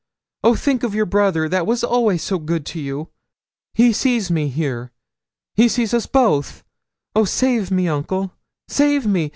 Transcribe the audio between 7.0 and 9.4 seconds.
Oh, save me, uncle save me!